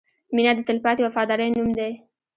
•مینه 0.35 0.51
د 0.55 0.59
تلپاتې 0.67 1.01
وفادارۍ 1.05 1.49
نوم 1.51 1.69
دی. 1.79 1.93